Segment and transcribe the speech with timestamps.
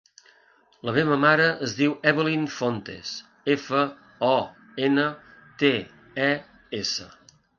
[0.87, 3.11] La meva mare es diu Evelyn Fontes:
[3.57, 3.83] efa,
[4.31, 4.33] o,
[4.89, 5.05] ena,
[5.63, 5.73] te,
[6.29, 6.33] e,
[6.83, 7.07] essa.